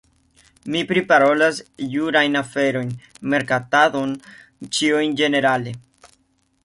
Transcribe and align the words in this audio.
Mi 0.75 0.79
priparolas 0.91 1.59
jurajn 1.95 2.39
aferojn, 2.41 2.89
merkatadon, 3.35 4.17
ĉion 4.79 5.15
ĝenerale 5.21 5.77